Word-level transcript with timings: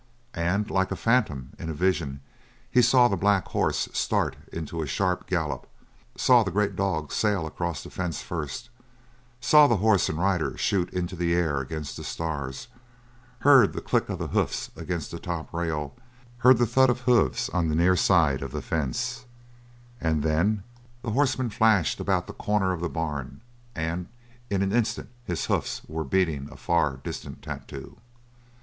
And 0.33 0.71
like 0.71 0.89
a 0.91 0.95
phantom 0.95 1.51
in 1.59 1.69
a 1.69 1.75
vision 1.75 2.21
he 2.71 2.81
saw 2.81 3.07
the 3.07 3.15
black 3.15 3.49
horse 3.49 3.87
start 3.93 4.35
into 4.51 4.81
a 4.81 4.87
sharp 4.87 5.27
gallop; 5.27 5.67
saw 6.17 6.41
the 6.41 6.49
great 6.49 6.75
dog 6.75 7.11
sail 7.13 7.45
across 7.45 7.83
the 7.83 7.91
fence 7.91 8.19
first; 8.23 8.71
saw 9.39 9.67
the 9.67 9.75
horse 9.75 10.09
and 10.09 10.17
rider 10.17 10.57
shoot 10.57 10.89
into 10.89 11.15
the 11.15 11.35
air 11.35 11.59
against 11.61 11.97
the 11.97 12.03
stars; 12.03 12.67
heard 13.41 13.73
the 13.73 13.79
click 13.81 14.09
of 14.09 14.19
hoofs 14.31 14.71
against 14.75 15.11
the 15.11 15.19
top 15.19 15.53
rail; 15.53 15.95
heard 16.39 16.57
the 16.57 16.65
thud 16.65 16.89
of 16.89 17.01
hoofs 17.01 17.47
on 17.49 17.67
the 17.67 17.75
near 17.75 17.95
side 17.95 18.41
of 18.41 18.51
the 18.53 18.61
fence, 18.63 19.25
and 20.01 20.23
then 20.23 20.63
the 21.03 21.11
horseman 21.11 21.51
flashed 21.51 21.99
about 21.99 22.25
the 22.25 22.33
corner 22.33 22.73
of 22.73 22.81
the 22.81 22.89
barn 22.89 23.39
and 23.75 24.07
in 24.49 24.63
an 24.63 24.71
instant 24.71 25.09
his 25.25 25.45
hoofs 25.45 25.83
were 25.87 26.03
beating 26.03 26.49
a 26.51 26.57
far 26.57 26.97
distant 27.03 27.43
tattoo. 27.43 27.97